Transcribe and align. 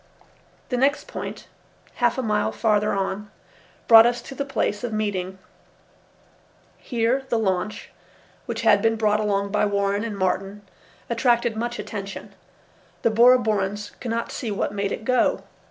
The 0.69 0.77
next 0.77 1.05
point, 1.07 1.45
half 2.01 2.17
a 2.17 2.23
mile 2.23 2.51
farther 2.51 2.91
on, 2.91 3.29
brought 3.87 4.07
us 4.07 4.19
to 4.23 4.33
the 4.33 4.43
place 4.43 4.83
of 4.83 4.91
meeting. 4.91 5.37
Here 6.79 7.27
the 7.29 7.37
launch, 7.37 7.91
which 8.47 8.61
had 8.61 8.81
been 8.81 8.95
brought 8.95 9.19
along 9.19 9.51
by 9.51 9.67
Warren 9.67 10.03
and 10.03 10.17
Martin, 10.17 10.63
attracted 11.07 11.55
much 11.55 11.77
attention. 11.77 12.33
The 13.03 13.11
Bora 13.11 13.37
Borans 13.37 13.91
could 13.99 14.09
not 14.09 14.31
see 14.31 14.49
what 14.49 14.73
made 14.73 14.91
it 14.91 15.05
go. 15.05 15.43